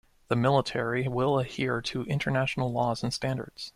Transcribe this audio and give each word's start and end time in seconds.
The 0.29 0.35
Military 0.35 1.07
will 1.07 1.37
adhere 1.37 1.79
to 1.79 2.05
international 2.05 2.71
laws 2.71 3.03
and 3.03 3.13
standards. 3.13 3.69